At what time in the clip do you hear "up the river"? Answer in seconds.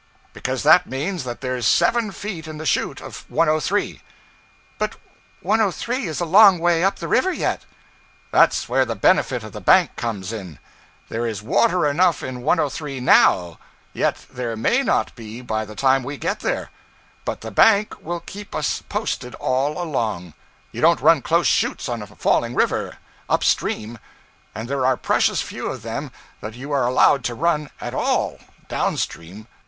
6.83-7.31